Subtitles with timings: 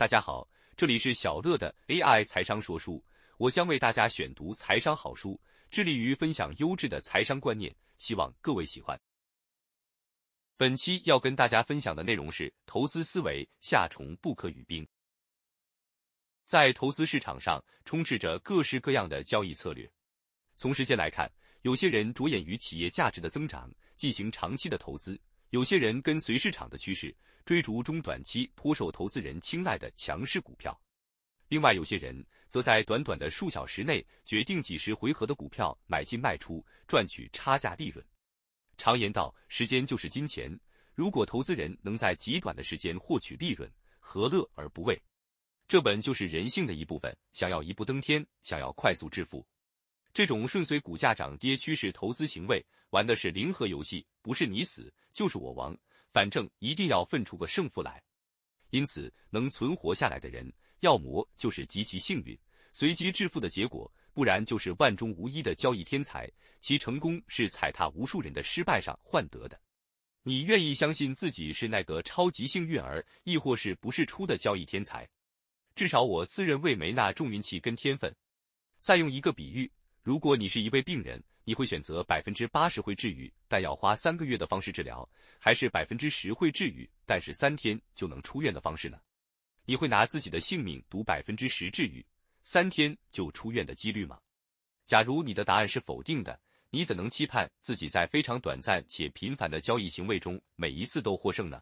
[0.00, 0.48] 大家好，
[0.78, 3.04] 这里是小乐的 AI 财商说书，
[3.36, 5.38] 我将为大家选读财商好书，
[5.70, 8.98] 致力于分享优质的财商观念，希望各位喜欢。
[10.56, 14.88] 本期要跟大家分享的内容是投资思维，夏虫不可语冰。
[16.46, 19.86] 在投资市场上，充斥着各式各样的交易策略。
[20.56, 21.30] 从时间来看，
[21.60, 25.14] 有些人着眼于企业价值的增长，进行长期的投资；
[25.50, 27.14] 有些人跟随市场的趋势。
[27.46, 30.78] 追逐中短期颇受投资人青睐的强势股票，
[31.48, 38.04] 另外有些人则在短短的数小时内决定几十回合的股票买进卖出，赚取差价利润。
[38.76, 40.56] 常言道，时间就是金钱。
[40.94, 45.02] 如果投资人能在极短的时间获取利润，何乐而不为？
[45.66, 47.12] 这本就是人性的一部分。
[47.32, 49.44] 想要一步登天，想要快速致富，
[50.12, 55.76] 这种顺随股价涨跌趋势投资行为，玩的是零和游戏，不是你死就是我亡。
[56.12, 58.02] 反正一定要分出个胜负来，
[58.70, 62.36] 因此能存活下来的人，要么就是极其幸运，
[62.72, 66.28] 随机致富的结果，不然就是万中无一的交易天才，
[66.60, 69.60] 其成功是踩踏无数人的失败上换得的。
[70.24, 75.08] 你愿意相信自己是那个超级幸运儿，亦或是不是出的交易天才？
[75.76, 78.12] 至少我自认为没那重运气跟天分。
[78.80, 79.70] 再用一个比喻，
[80.02, 81.22] 如果你是一位病人。
[81.42, 89.00] 你会选择百分之八十会治愈，但要花三个月的方式治疗，还是百分之十会治愈，但是三天就能出院的方式呢？
[89.64, 92.06] 你会拿自己的性命赌百分之十治愈，
[92.40, 94.20] 三天就出院的几率吗？
[94.84, 101.60] 假如你的答案是否定的，你怎能期盼自己在非常短暂且频繁的交易行为中每一次都获胜呢？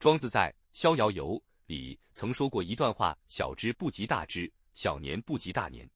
[0.00, 5.88] 庄子在《逍遥游》里曾说过一段话：“小之不及大之，小年不及大年，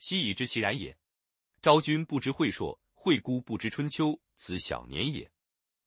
[0.00, 0.94] 昔已知其然也。”
[1.60, 5.28] 昭君不知晦朔，惠姑不知春秋，此小年也。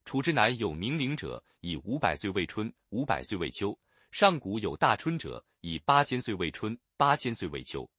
[0.03, 3.73] 楚之南有明灵者，以五百岁为春，五百岁为秋；
[4.11, 7.89] 上古有大春者，以八千岁为春，八千岁为秋。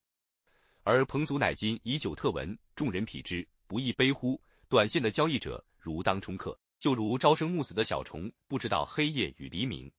[0.83, 4.39] 而彭祖乃今以久特闻，众人匹之，不亦悲乎？
[4.69, 9.91] 短线的交易者如当冲客，就如朝生暮死的小虫，不知道黑夜与黎明，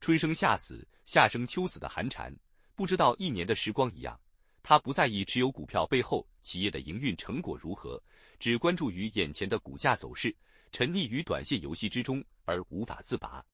[0.00, 2.36] 春生夏死，夏生秋死的寒蝉，
[2.74, 4.18] 不知道一年的时光一样。
[4.64, 8.02] 他不在意持有股票背后企业的营运成果如何，
[8.38, 10.34] 只关注于眼前的股价走势，
[10.72, 13.44] 沉溺于短线游戏之中而无法自拔。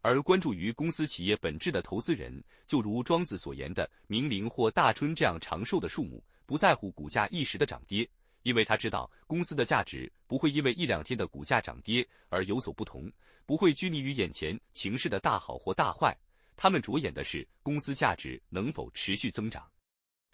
[0.00, 8.08] 而关注于公司企业本质的投资人，就如庄子所言的明灵或大春这样长寿的树木，不在乎股价一时的涨跌，
[8.42, 13.08] 因为他知道公司的价值不会因为一两天的股价涨跌而有所不同，
[13.46, 16.18] 不会拘泥于眼前情势的大好或大坏，
[16.56, 19.64] 他们着眼的是公司价值能否持续增长。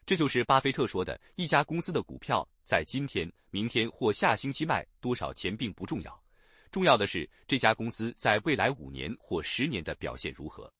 [0.05, 6.23] 这就是巴菲特说的：一家公司的股票在今天、明天或下星期卖多少钱并不重要，
[6.71, 10.73] 重要的是这家公司在未来五年或十年的表现如何。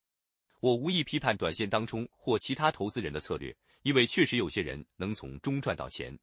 [0.61, 6.17] 我无意批判短线当中或其他投资人的策略，因为确实有些人能从中赚到钱。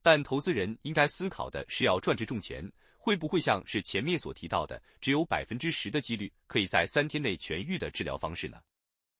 [0.00, 2.64] 但投资人应该思考的是，要赚这种钱，
[2.96, 8.58] 会不会像是前面所提到的，只有百分之十的几率可以在三天内痊愈的治疗方式呢？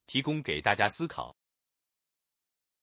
[0.06, 1.37] 提供给大家思考。